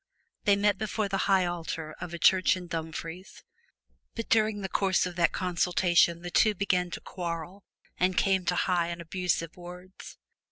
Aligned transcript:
They 0.45 0.55
met 0.55 0.79
before 0.79 1.07
the 1.07 1.27
high 1.29 1.45
altar 1.45 1.93
of 2.01 2.11
a 2.11 2.17
church 2.17 2.57
in 2.57 2.65
Dumfries, 2.65 3.43
but 4.15 4.29
during 4.29 4.61
the 4.61 4.67
course 4.67 5.05
of 5.05 5.15
that 5.17 5.31
consultation 5.31 6.23
the 6.23 6.31
two 6.31 6.55
began 6.55 6.89
to 6.89 6.99
quarrel 7.01 7.63
and 7.99 8.17
came 8.17 8.43
to 8.45 8.55
high 8.55 8.87
and 8.87 8.99
abusive 8.99 9.55
words. 9.55 10.17